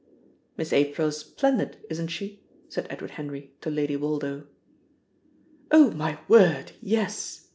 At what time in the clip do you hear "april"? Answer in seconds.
0.73-1.09